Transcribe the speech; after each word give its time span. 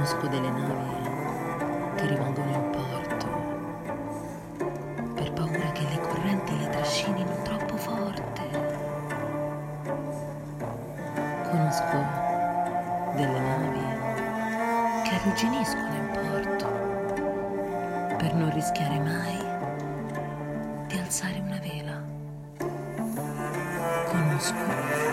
Conosco 0.00 0.28
delle 0.28 0.48
navi 0.48 1.10
che 1.96 2.06
rimangono 2.06 2.50
in 2.50 2.70
porto 2.70 3.26
per 5.14 5.30
paura 5.32 5.72
che 5.72 5.82
le 5.82 6.00
correnti 6.00 6.58
le 6.58 6.70
trascinino 6.70 7.42
troppo 7.42 7.76
forte. 7.76 8.40
Conosco 11.50 11.98
delle 13.14 13.40
navi 13.40 13.84
che 15.02 15.14
arrugginiscono 15.16 15.94
in 15.94 16.08
porto 16.14 16.66
per 18.16 18.32
non 18.32 18.50
rischiare 18.54 18.98
mai 19.00 19.36
di 20.86 20.98
alzare 20.98 21.38
una 21.40 21.58
vela. 21.58 22.02
Conosco 24.08 25.09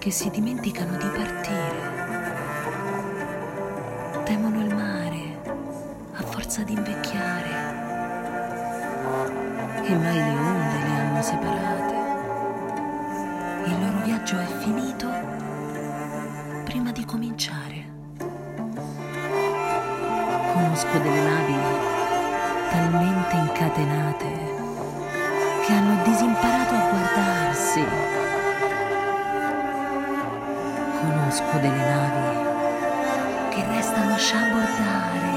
che 0.00 0.10
si 0.10 0.30
dimenticano 0.30 0.96
di 0.96 1.06
partire. 1.08 1.78
Temono 4.24 4.60
il 4.64 4.74
mare 4.74 5.36
a 6.14 6.22
forza 6.22 6.62
di 6.62 6.72
invecchiare. 6.72 7.48
E 9.82 9.94
mai 9.94 10.16
le 10.16 10.36
onde 10.38 10.78
le 10.78 10.96
hanno 10.96 11.20
separate. 11.20 11.94
Il 13.66 13.78
loro 13.78 14.00
viaggio 14.02 14.38
è 14.38 14.46
finito 14.46 15.06
prima 16.64 16.92
di 16.92 17.04
cominciare. 17.04 17.84
Conosco 20.54 20.98
delle 20.98 21.22
navi 21.22 21.56
talmente 22.70 23.36
incatenate 23.36 24.28
che 25.66 25.72
hanno 25.74 26.02
disimparato 26.04 26.74
a 26.74 26.88
guardarsi. 26.88 28.39
Conosco 31.30 31.58
delle 31.58 31.84
navi 31.84 32.38
che 33.50 33.64
restano 33.68 34.14
a 34.14 34.16
sciabordare 34.16 35.28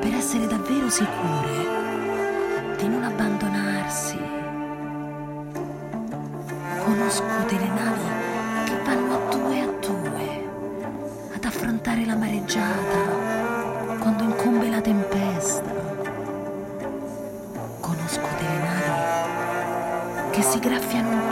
per 0.00 0.12
essere 0.12 0.48
davvero 0.48 0.90
sicure 0.90 2.74
di 2.76 2.88
non 2.88 3.04
abbandonarsi. 3.04 4.18
Conosco 6.82 7.24
delle 7.46 7.68
navi 7.68 8.10
che 8.64 8.82
vanno 8.82 9.14
a 9.14 9.18
due 9.36 9.60
a 9.60 9.66
due 9.86 10.48
ad 11.36 11.44
affrontare 11.44 12.04
la 12.04 12.16
mareggiata 12.16 12.98
quando 14.00 14.24
incombe 14.24 14.68
la 14.68 14.80
tempesta. 14.80 15.72
Conosco 17.78 18.28
delle 18.36 18.58
navi 18.58 20.30
che 20.32 20.42
si 20.42 20.58
graffiano 20.58 21.08
un 21.10 21.25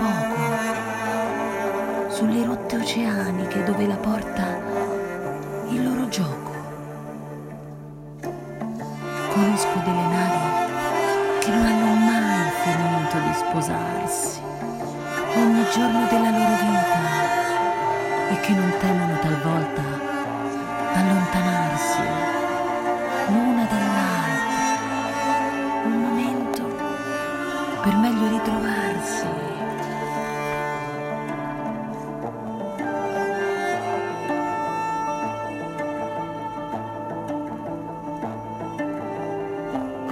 sulle 2.24 2.44
rotte 2.46 2.76
oceaniche 2.76 3.64
dove 3.64 3.86
la 3.86 3.96
porta 3.96 4.58
il 5.68 5.84
loro 5.84 6.08
gioco. 6.08 6.52
Conosco 9.30 9.78
delle 9.84 10.06
navi 10.06 11.40
che 11.40 11.50
non 11.50 11.66
hanno 11.66 11.94
mai 12.06 12.50
finito 12.62 13.18
di 13.18 13.34
sposarsi 13.34 14.40
ogni 15.36 15.64
giorno 15.70 16.06
della 16.08 16.30
loro 16.30 16.54
vita 16.64 17.02
e 18.30 18.40
che 18.40 18.52
non 18.52 18.72
temono 18.80 19.18
talvolta 19.18 19.82
allontanarsi 20.94 22.02
l'una 23.28 23.64
dall'altra 23.64 24.62
un 25.84 26.00
momento 26.00 26.62
per 27.82 27.94
meglio 27.96 28.28
ritrovarsi. 28.28 29.43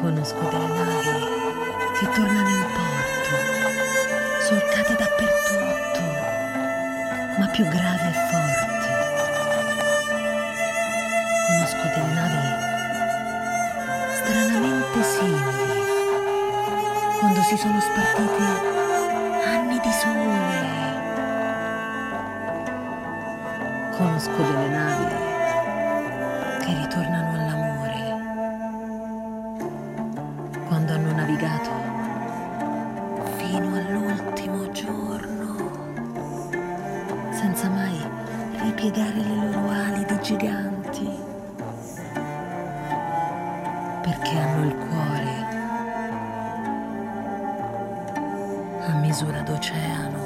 Conosco 0.03 0.49
delle 0.51 0.67
navi 0.67 1.25
che 1.97 2.07
tornano 2.13 2.49
in 2.49 2.67
porto, 2.75 3.37
solcate 4.41 4.97
dappertutto, 4.97 6.01
ma 7.39 7.47
più 7.47 7.65
gravi 7.69 8.09
e 8.09 8.13
forti. 8.29 8.91
Conosco 11.47 11.87
delle 11.95 12.15
navi 12.15 12.51
stranamente 14.17 15.03
simili, 15.05 15.85
quando 17.21 17.41
si 17.43 17.57
sono 17.57 17.81
spartiti 17.81 18.43
anni 19.47 19.79
di 19.79 19.93
sole. 19.93 20.81
Conosco 23.97 24.43
delle 24.43 24.62
fino 33.53 33.77
all'ultimo 33.77 34.71
giorno, 34.71 35.71
senza 37.33 37.69
mai 37.69 38.01
ripiegare 38.63 39.13
le 39.13 39.51
loro 39.51 39.69
ali 39.69 40.03
di 40.07 40.21
giganti, 40.23 41.11
perché 44.01 44.39
hanno 44.39 44.65
il 44.65 44.75
cuore 44.75 45.47
a 48.87 48.95
misura 48.95 49.43
d'oceano. 49.43 50.22